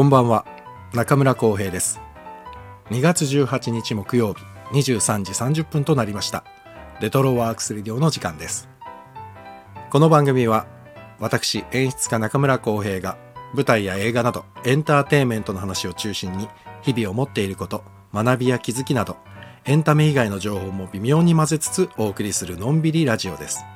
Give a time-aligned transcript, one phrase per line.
[0.00, 0.46] こんばんは。
[0.94, 2.00] 中村光平です。
[2.88, 4.42] 2月18日木曜日
[4.72, 6.42] 23時30分となりました。
[7.02, 8.70] レトロワークスレディオの時間です。
[9.90, 10.66] この番組は
[11.18, 13.18] 私演出家中村光平が
[13.52, 16.48] 舞台や映画などエンターテインメントの話を中心に
[16.80, 19.18] 日々思っていること学びや気づきなど
[19.66, 23.66] エンタメ以外の情報も微妙に混ぜつつお送りするのんびりラジオです。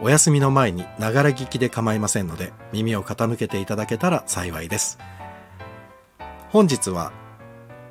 [0.00, 4.98] お休みの前にながら聞きで構いませんので耳を傾けていただけたら幸いです。
[6.54, 7.10] 本日は、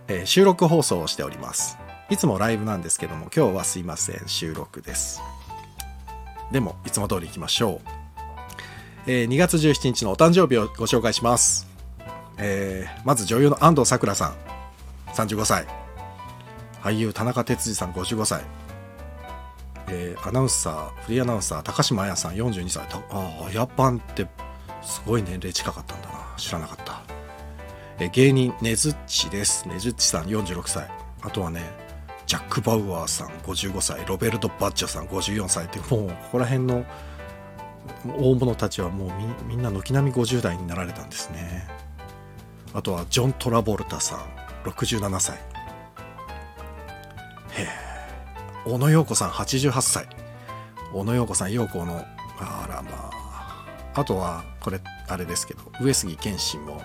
[0.08, 1.78] えー収録放送をしております。
[2.10, 5.22] いつもライブなんですけども今日はすいません収録です。
[6.50, 7.90] でもいつも通り行きましょう、
[9.06, 11.68] えー2月17日のお誕生日をご紹介します、
[12.38, 14.34] えーまず女優の安藤サクラさん。
[15.14, 15.68] 35歳。
[16.82, 18.44] 俳優田中哲司さん55歳。
[19.90, 22.88] えーアナウンサーフリーアナウンサー高島彩さん42歳。
[23.12, 24.26] ああやっぱんって
[24.82, 26.14] すごい年齢近かったんだな。
[26.38, 26.93] 知らなかった、
[28.00, 29.68] え芸人ねずっちです。
[29.68, 30.90] ねずっちさん46歳。
[31.22, 31.62] あとはね
[32.26, 34.06] ジャック・バウアーさん55歳。
[34.06, 35.66] ロベルト・バッジョさん54歳。
[35.66, 36.86] ってもうここら辺の
[38.18, 39.12] 大物たちはもう
[39.48, 41.68] みみんな軒並み50代になられたんですね。
[42.74, 44.20] あとはジョン・トラボルタさん
[44.70, 45.36] 67歳。
[45.36, 45.40] へ
[47.60, 47.68] え。
[48.66, 50.08] 小野陽子さん88歳。
[50.92, 52.04] 小野陽子さん陽子の
[52.40, 53.14] あらまあ。
[53.96, 56.82] あとはこれあれですけど上杉謙信も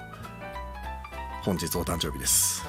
[1.49, 2.63] 本日お誕生日です。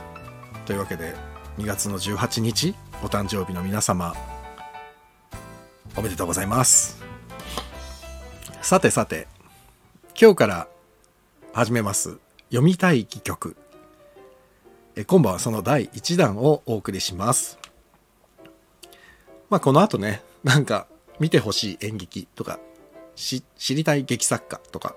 [0.65, 1.13] というわけで
[1.57, 4.15] 2月の18日お誕生日の皆様
[5.97, 7.03] おめでとうございます。
[8.61, 9.27] さてさて
[10.17, 10.67] 今日から
[11.51, 12.19] 始めます
[12.51, 13.57] 読みたい戯曲。
[14.95, 17.59] え今晩はその第1弾をお送りします。
[19.49, 20.87] まあこの後ねなんか
[21.19, 22.61] 見てほしい演劇とか
[23.17, 24.95] し知りたい劇作家とか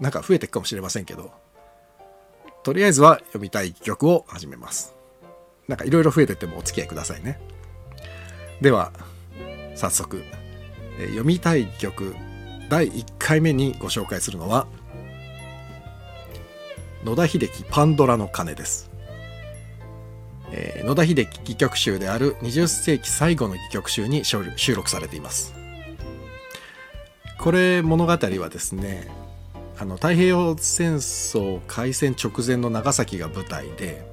[0.00, 1.49] なんか増えていくかもしれませんけど
[2.62, 4.94] とりあえずは読みたい曲を始めます。
[5.68, 7.40] なんかいろいろ増えててもお付き合いくださいね。
[8.60, 8.92] では
[9.74, 10.22] 早速
[10.98, 12.14] え読みたい曲
[12.68, 14.66] 第1回目にご紹介するのは
[17.04, 18.90] 野田秀樹パンドラの鐘です。
[20.52, 25.54] えー野田秀樹戯曲集である20世紀最後の戯曲集に収録されています。
[27.38, 28.18] これ物語は
[28.50, 29.08] ですね
[29.80, 34.04] あの太平洋戦争開戦直前の長崎が舞台で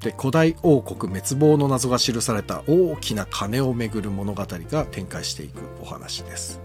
[0.00, 6.60] で古代王国滅亡の謎が記された大きな鐘をめぐる物語が展開していくお話です、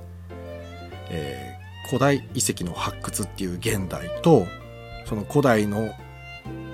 [1.09, 1.59] えー
[1.89, 4.45] 古代遺跡の発掘っていう現代と
[5.05, 5.89] その古代の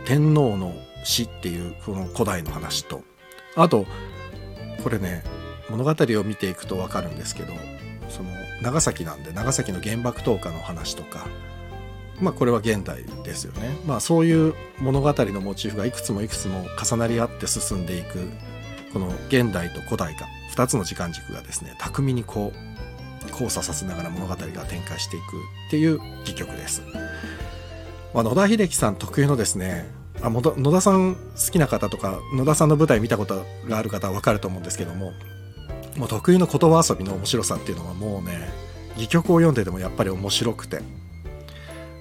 [0.03, 0.73] 天皇の
[1.05, 3.01] 死っていうこの古代の話と。
[3.55, 3.85] あと
[4.83, 5.23] これね
[5.69, 7.53] 物語を見ていくと分かるんですけど
[8.09, 8.29] その
[8.61, 11.27] 長崎なんで長崎の原爆投下の話とか
[12.19, 18.29] まあこれは現代ですよねまあそういう物語のモチーフがいくつもいくつも重なり合って進んでいく
[18.93, 26.81] この現代と古代が2つの時間軸がですね巧みにこう交差させながら物語が展開していくっていう戯曲です。
[28.13, 29.85] まあ、野田秀樹さん特有のですね
[30.21, 35.11] あもど野田さん好きな方とか野田さんの舞台見たことがある方は分かると思うんですけども
[35.97, 38.49] もう得意の言葉遊びの面白さっていうのはもうね
[38.93, 40.81] 戯曲を読んでてもやっぱり面白くて。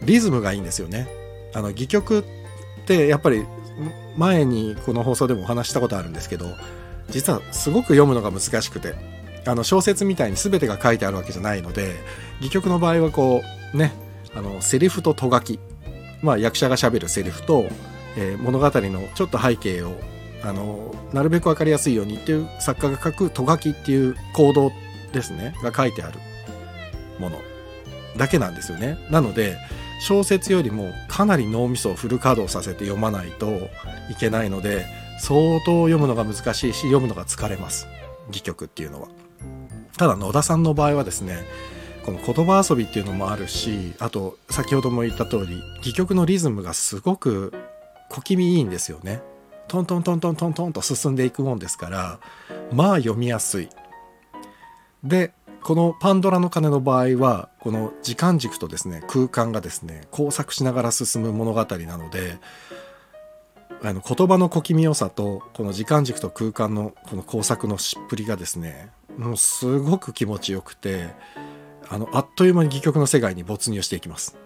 [0.04, 1.08] リズムがいいんですよね。
[1.54, 2.24] あの戯曲っ
[2.86, 3.46] てやっぱり
[4.16, 6.46] 前にこの放送でもお話したことあるんですけど
[7.08, 8.94] 実はすごく読むのが難しくて
[9.46, 11.94] あの小説みたいに全てが書いてあるわけじゃないので
[12.38, 13.92] 戯曲の場合はこうね
[14.34, 15.58] あのセリフとと書き
[16.22, 17.66] まあ、役者がしゃべるセリフと、
[18.16, 19.94] えー物語のちょっと背景を
[20.44, 24.72] あのなるべく分かりやすいようにっていう作家が書くと書きっていう行動
[25.12, 26.18] ですねが書いてある
[27.18, 27.38] もの
[28.18, 28.98] だけなんですよね。
[29.10, 29.56] なので
[30.00, 33.46] 小説よりもかなり脳みそをフル稼働させて読まないと
[34.10, 34.84] いけないので
[35.18, 37.88] 相当読むのが難しいし読むのが疲れます
[38.28, 39.08] 戯曲っていうのは。
[39.96, 41.44] ただ野田さんの場合はですね
[42.04, 47.54] この言葉遊びっていうのもあるしあと先ほども言った通り戯曲のリズムがすごく
[48.10, 49.22] 小気味いいんですよね。
[49.68, 52.20] トントントントントントンと進んでいくもんですから
[52.72, 53.68] まあ読みやすい。
[55.02, 55.32] で
[55.62, 62.38] このパンドラの鐘の場合はこの時間軸とですね空間がですね交錯しながら進む物語なので
[63.82, 71.08] あの言葉の小気味良さとこの時間軸と空間のこの工作のしっぷりがですねもうすごく気持ちよくて
[71.88, 74.36] あのあっという間に戯曲の世界に没入していきます。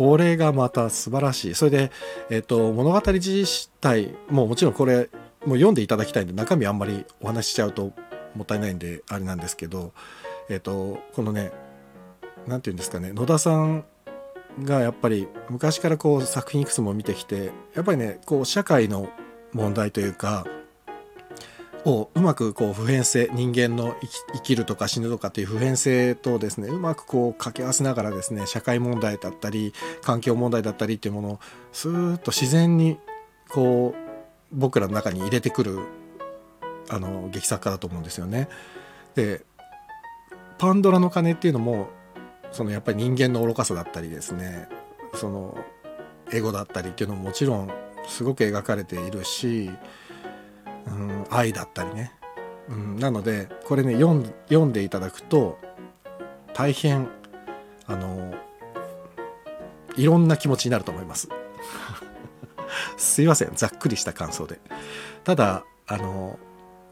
[0.00, 1.54] これがまた素晴らしい。
[1.54, 1.92] それで、
[2.30, 5.10] えっと、物語自体ももちろんこれ
[5.44, 7.92] もう読んでいただきたいんで中身あんまりお話ししちゃうと
[8.34, 9.92] もったいないんであれなんですけど、
[10.48, 11.52] えっと、このね
[12.46, 13.84] 何て言うんですかね野田さん
[14.62, 19.10] がやっぱり昔からこう作品いくつも見てきてやっぱりねこう社会の
[19.52, 20.46] 問題というか
[21.84, 23.96] をうまくこう普遍性人間の
[24.34, 29.72] 生きるとか死ぬとかっていう普遍性とですねうまくこう掛け合わせながらですね社会問題だったり
[30.02, 31.40] 環境問題だったりっていうものを
[31.72, 32.98] スーッと自然に
[33.48, 34.10] こう
[34.52, 35.80] 僕らの中に入れてくる
[36.88, 38.48] あの劇作家だと思うんですよね。
[39.14, 39.42] で
[40.58, 41.88] パンドラの鐘っていうのも
[42.52, 44.68] そのやっぱり人間の愚かさだったりですね
[45.14, 45.56] その
[46.32, 47.70] エゴだったりっていうのももちろん
[48.06, 49.70] すごく描かれているし
[50.86, 52.12] うん、愛だったりね、
[52.68, 55.58] うん、なのでこれね読ん読んでいただくと
[56.54, 57.08] 大変
[57.86, 58.34] あの
[59.96, 61.28] いろんな気持ちになると思います。
[62.96, 64.60] すいませんざっくりした感想で。
[65.24, 66.38] ただあの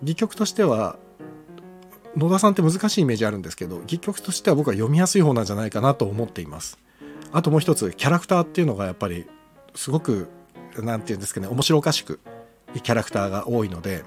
[0.03, 0.97] 戯曲としては
[2.17, 6.79] 野田さんって難しいイメージあるんですけど戯曲としては僕は読みやすい方なんじゃないかなと思っています。
[7.33, 9.27] あともう一つキャラクターっていうのがやっぱり
[9.75, 10.29] すごく
[10.77, 12.21] 何て言うんですかね面白おかしく
[12.75, 14.05] キャラクターが多いので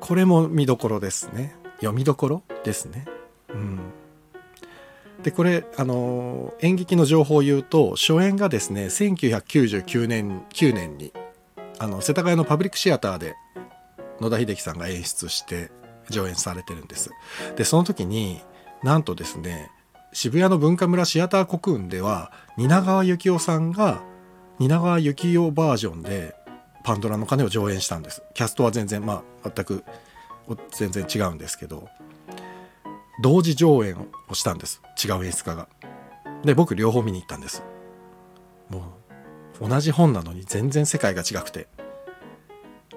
[0.00, 1.54] これも見どころですね。
[1.78, 3.04] 読みどころですね。
[3.48, 3.78] うん。
[5.22, 11.12] でこれあの演劇の情報を言うと初演がですね1999年9年に
[11.78, 13.34] あの世田谷のパブリックシアターで
[14.20, 15.70] 野田秀樹さんが演出して
[16.08, 17.10] 上演されてるんです。
[17.56, 18.40] でその時に
[18.82, 19.70] なんとですね
[20.12, 24.02] 渋谷の文化村シアターコクーンでは蜷川幸雄さんが
[24.58, 26.34] 蜷川幸雄バージョンで
[26.88, 28.22] パンドラの鐘を上演したんです。
[28.32, 29.84] キャストは全然まあ全く
[30.70, 31.86] 全然違うんですけど。
[33.22, 34.80] 同時上演をしたんです。
[35.04, 35.68] 違う演出家が。
[36.44, 37.62] で僕両方見に行ったんです。
[38.70, 38.96] も
[39.60, 41.68] う同じ本なのに全然世界が違くて。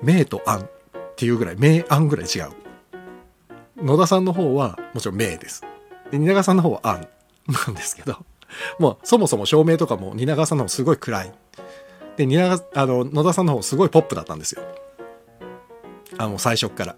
[0.02, 0.70] 明と暗っ
[1.18, 2.52] ていうぐらい明暗ぐらい違う。
[3.76, 5.66] 野田さんの方はもちろん明です。
[6.12, 7.10] で蜷川さんの方は暗
[7.68, 8.16] なんですけど。
[8.80, 11.34] もうそもそも照明とかも蜷川さんの方すごい暗い。
[12.18, 14.62] で蜷あの野田さんの方すごいポップだったんですよ。
[16.18, 16.96] あの最初から。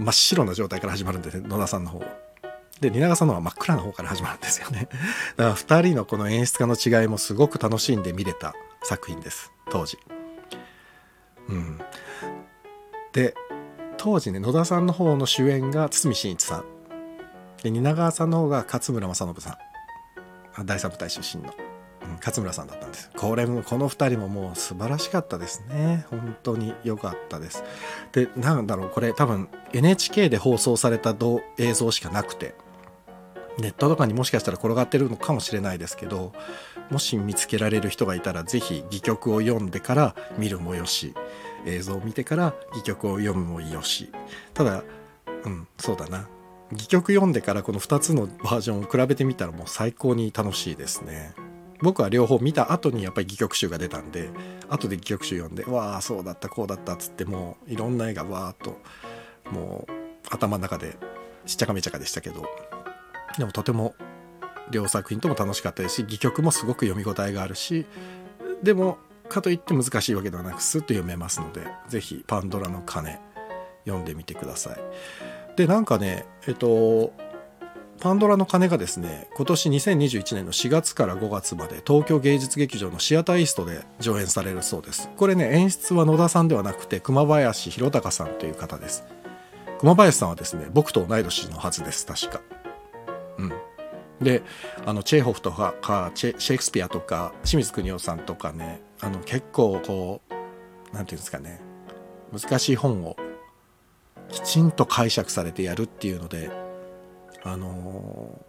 [0.00, 2.02] 真っ白な状態から始まるんで、ね、野田さんの方。
[2.80, 4.88] で蜷川さんの方は真っ暗な方から始まるんですよね。
[5.36, 9.98] だから2人のこの演出家の違いもすごく楽しんで見れた作品です当時。
[11.48, 11.78] うん。
[13.12, 13.34] で
[13.98, 16.64] 当時ね野田さんの方の主演が堤真一さん。
[17.62, 19.58] で蜷川さんの方が勝村政信さ
[20.62, 20.66] ん。
[20.66, 21.54] 第三部隊出身の。
[22.14, 23.10] 勝村さんだったんです。
[23.16, 26.06] これもこの2人ももう素晴らしかったですね。
[26.10, 27.62] 本当に良かったです。
[28.12, 31.14] でなんだろうこれ多分 NHK で放送された
[31.58, 32.54] 映像しかなくて
[33.58, 36.32] ネットとかにもしかしたら転がってるのかもしれないですけど
[36.90, 41.14] もし見つけられる人がいたら是非戯曲を読んでから見るもよし。
[41.66, 44.10] 映像を見てから戯曲を読むもよし。
[44.54, 44.82] ただ
[45.44, 46.28] うんそうだな。
[46.72, 51.34] 戯曲読んでからこの2つのバージョンを比べてみたらもう最高に楽しいですね。
[51.82, 54.30] 僕は両方見た後にやっぱり戯曲集が出たんで
[54.68, 58.78] 後で戯曲集読んでわあそうだったこうだったっつってもういろんな絵がわーっと
[59.50, 59.92] もう
[60.30, 60.96] 頭の中で
[61.46, 62.44] しっちゃかめちゃかでしたけど
[63.38, 63.94] でもとても
[64.70, 67.86] 両作品とも楽しかったですし戯曲もすごく読み応えがあるし
[68.62, 73.18] でもかといって難しいわけではなくスッと読めますので是非パンドラの鐘
[73.84, 74.76] 読んでみてください。
[75.56, 77.12] でなんかねえっと
[78.00, 85.10] パンドラの鐘がですね今年2021年の4月から5月まで東京芸術劇場のシアターイーストで上演されるそうです。
[85.16, 89.04] これね演出は野田さんではなくて熊林弘隆さんという方です。
[89.80, 92.40] 熊林さんはですね僕と同い年のはずです確か。
[93.38, 93.52] うん。
[94.22, 94.42] で
[94.86, 95.74] あのチェーホフとか
[96.14, 100.48] シェイクスピアとか清水邦夫さんとかねあの結構こう何て
[100.92, 101.60] 言うんですかね
[102.32, 103.16] 難しい本を
[104.30, 106.50] きちんと解釈されてやるっていうので
[107.44, 108.44] あの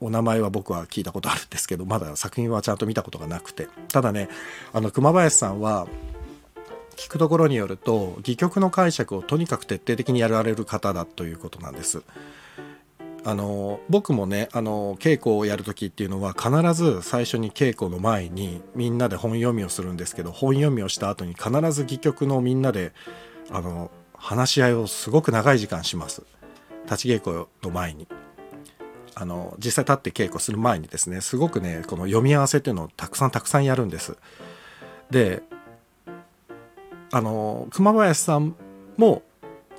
[0.00, 4.28] お名前は僕は聞いたことあるんですけどまだ作品はちゃんと見たことがなくてただね
[4.72, 5.86] あの熊林さんは
[6.96, 12.02] 聞くところによると戯曲の解釈をとにかく徹底的にやられる方だということなんです。
[13.26, 22.92] あの僕もねあの稽古をやる時っていうのは必ず最初に稽古の前にみんなで本読みをするんですけど本読みをした後に必ず戯曲のみんなで
[23.50, 26.22] あの話し合いをすごく長い時間します
[26.86, 28.08] 立ち稽古の前に。
[29.18, 34.18] あの実際立って稽古する前にですねすごくねこの読み合わせっていうのをたくさんたくさんやるんです。
[35.10, 35.42] で
[37.10, 38.54] あの熊林さん
[38.98, 39.22] も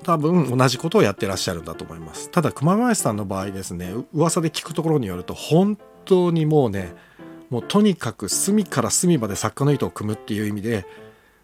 [0.02, 2.32] 多分同じことをやってらっしゃるんだと思います。
[2.32, 6.96] ただ熊林さんの場合ですね噂で聞くところによると本当にもうね
[7.52, 10.88] もうとにかく隅から隅まで作家の意図を組むっていう意味で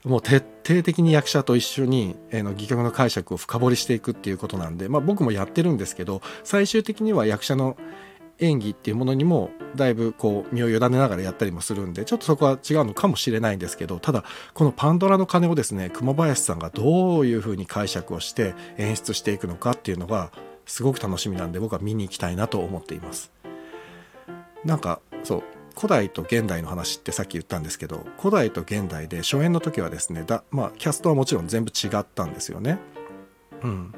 [0.05, 7.77] もう徹底的に役者と一緒に、えー、の戯曲の解釈を深掘りしていくっていうことなんで、まあ、僕もやってるんですけど最終的には役者の
[8.39, 20.31] 演技っていうものにもだいぶこう身を委ねながらやったりもするんでちょっとそこは違うのかもしれないんですけどただこのパンドラの鐘をですね熊林さんがどういうふうに解釈をして演出していくのかっていうのが
[20.65, 23.31] すごく楽しみなんで僕は見に行きたいなと思っています。
[24.65, 25.43] なんかそう
[25.75, 32.79] 古代と現代の話ってさっき言ったんですけど古代と現代で初演の時はですねだ、まあ、キャストはもちろん全部違ったんですよね。
[33.63, 33.93] うん、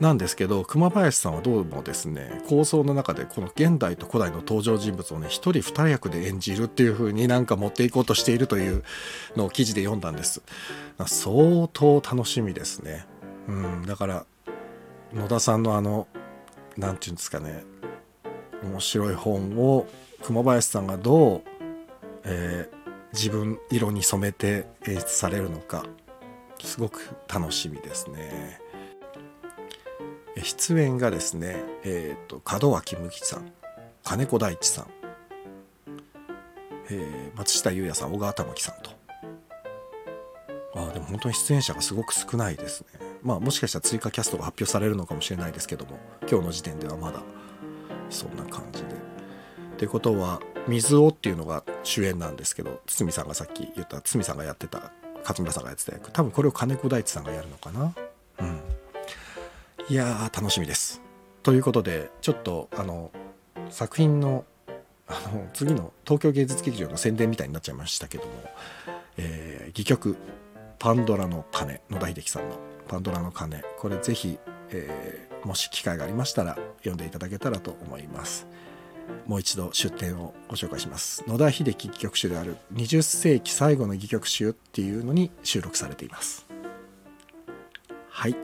[0.00, 8.82] なんですけど熊林さんはどうもですね構想の中でこの現代と古代の登場人物をね一人二役で演じるっていう風になんか持っていこうとしているという
[9.36, 10.42] のを記事で読んだんです。
[11.06, 13.06] 相当楽しみですね。
[13.48, 13.86] うん。
[13.86, 14.26] だから
[15.14, 16.08] 野田さんのあの
[16.76, 17.64] 何て言うんですかね
[18.66, 19.86] 面白い本を
[20.22, 21.42] 熊林さんがどう、
[22.24, 25.84] えー、自分色に染めて演出されるのか。
[26.62, 27.00] すごく
[27.32, 28.60] 楽しみですね。
[30.42, 33.50] 出演がですね、えーと、門脇麦さん
[34.04, 34.86] 金子大地さん、
[36.90, 38.90] えー、松下優也さん小川玉樹さんと。
[40.74, 43.00] あでも本当に出演者がすごく少ないですね。
[43.22, 45.98] まあもしかしたら追加キャストが発表されるのかもしれないですけども
[46.30, 47.22] 今日の時点ではまだ。
[48.10, 48.88] そんな感じで。
[48.88, 56.10] ってことは水尾っていうのが主演なんですけど堤さんがさっき言った堤さんがやってた勝村さんがやってた役。
[56.12, 57.94] 多分これを金子大地さんがやるのかな。
[58.40, 58.60] うん。
[59.88, 61.02] いやー楽しみです。
[61.42, 63.10] ということでちょっとあの
[63.70, 64.44] 作品の
[65.08, 68.30] あの次の東京芸術劇場の宣伝みたいになっちゃいましたけども、
[69.16, 70.16] えー、戯曲
[70.80, 72.56] 「パンドラの鐘」野田秀樹さんの
[72.88, 74.38] 「パンドラの鐘」これぜひ、
[74.70, 78.48] え、もし機会がありましたら読んでいただけたらと思います。
[79.26, 81.22] もう一度出典をご紹介します。
[81.28, 86.46] 野田秀樹戯曲集である20世紀最後の戯曲集っていうのに収録されています。
[88.10, 88.36] はい。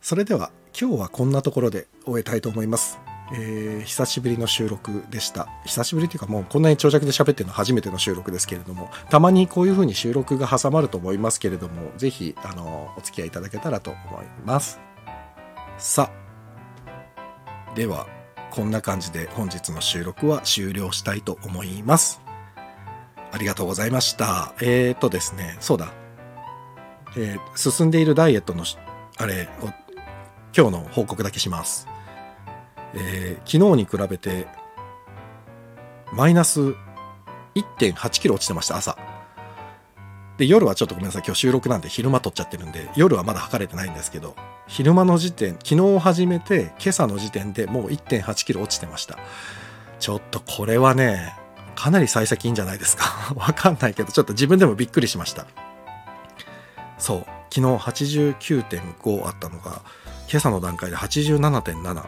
[0.00, 2.98] それでは今日はこんなところで終えたいと思います。
[3.30, 5.48] えー、久しぶりの収録でした。
[5.66, 14.80] 久しぶりというかもうこんなに長尺で喋ってるの初めての収録ですけれどもたまにこういう風に収録が挟まると思いますけれども是非あのお付き合いいただけたらと思います。
[15.76, 18.06] さあでは
[18.50, 22.22] こんな感じで本日の収録は終了したいと思います。
[23.30, 24.54] ありがとうございました。
[24.62, 25.92] えーとですねそうだ、
[27.16, 28.64] えー、進んでいるダイエットの
[29.18, 29.66] あれを
[30.56, 31.86] 今日の報告だけします、
[32.98, 34.46] えー、昨日に比べて
[36.12, 36.60] マイナス
[37.54, 38.98] 1.8キロ落ちてました朝。
[40.36, 44.36] で夜はちょっとごめんなさい今日収録なんで昼間撮っちゃってるんで夜はまだ測れてないんですけど
[44.68, 49.18] 昼間の時点昨日始めて今朝の時点でもう1 8キロ落ちてました。
[49.98, 51.34] ちょっとこれはね
[51.74, 53.34] かなり幸先いいんじゃないですか。
[53.34, 55.46] わかんないけどちょっと自分でもびっくりしました。
[56.98, 59.82] そう昨日89.5あったのが
[60.28, 62.04] 今朝の段階で87.7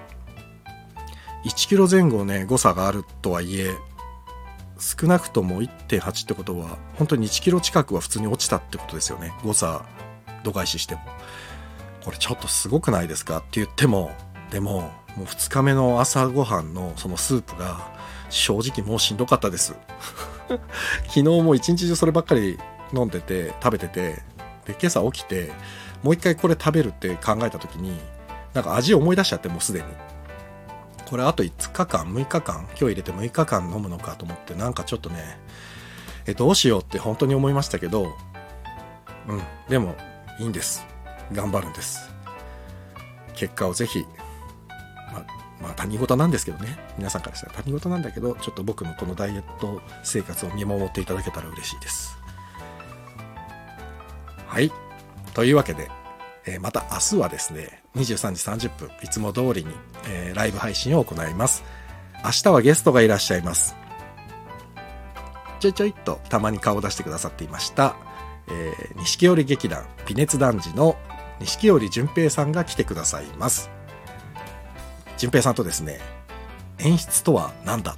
[1.44, 3.74] 1キロ前後ね誤差があるとはいえ
[4.78, 9.32] 少なくとも1.8ってことは本当に1キロ近くは普通に落ちたってことですよね。
[9.44, 9.84] 誤差
[10.42, 11.02] 度外視しても。
[12.02, 14.10] これちょっとすごくないですかって言っても
[14.50, 17.90] でももう2日目の朝ごはんのそのスープが
[18.30, 19.74] 正直もうしんどかったです。
[21.08, 22.58] 昨日も一日中そればっかり
[22.94, 24.22] 飲んでて食べてて
[24.64, 25.52] で今朝起きて
[26.02, 28.00] もう一回これ食べるって考えた時に
[28.54, 30.09] なんか味を思い出しちゃってもうすでに。
[31.10, 35.40] これあと5日間6日間今日入れて6日間飲むのかと思ってなんかちょっとね
[36.26, 38.06] えどうしようって本当に思いましたけど
[39.26, 39.96] うんでも
[40.38, 40.86] いいんです。
[41.32, 42.10] 頑張るんです。
[43.34, 44.04] 結果をぜひ
[45.12, 45.24] ま
[45.60, 46.78] まあ他人事なんですけどね。
[46.96, 52.16] 皆さんからしたら他人事なんだけどちょっと僕のこのダイエット生活を見守っていただけたら嬉しいです。
[54.46, 54.72] はい。
[55.34, 55.90] というわけで
[56.50, 59.72] えー、また明日はですね、23時30分、いつも通りに、
[60.08, 61.62] えー、ライブ配信を行います。
[62.24, 63.76] 明日はゲストがいらっしゃいます。
[65.60, 67.94] ちょいちょいっとたまに顔を出してくださっていました、
[68.48, 70.96] えー、錦織劇団微熱男児の
[71.38, 73.70] 錦織淳平さんが来てくださいます。
[75.18, 76.00] 淳平さんとですね、
[76.78, 77.96] 演出とは何だっ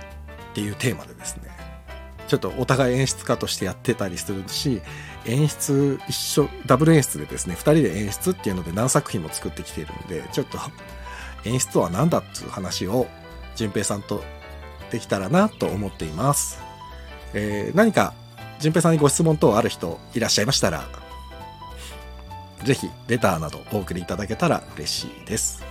[0.54, 1.51] ていうテーマでですね、
[2.32, 4.80] ちょっとお互い演出家としてやってたりするし、
[5.26, 10.56] 演出一緒、ダブル演出でですね、2人で演出っていうので何作品も作ってきているんで、ちょっと
[11.44, 13.06] 演出とは何だっていう話を、
[13.54, 14.24] 淳平さんと
[14.90, 16.62] できたらなと思っています。
[17.34, 18.14] えー、何か、
[18.60, 20.88] 淳平さんにご質問等ある人いらっしゃいましたら、
[22.64, 25.62] ぜひ、レターなどお送りいただけたら嬉しいです。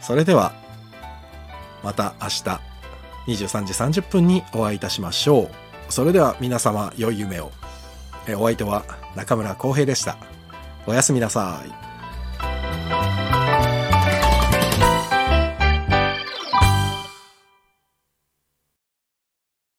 [0.00, 0.52] それでは、
[1.84, 2.73] また明日
[3.26, 5.50] 23時30分にお会いいたしましょう。
[5.88, 7.50] それでは皆様良い夢を。
[8.38, 8.84] お相手は
[9.16, 10.16] 中村浩平でした。
[10.86, 11.83] おやすみなさい。